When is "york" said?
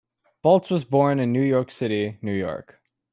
1.43-1.69, 2.33-2.81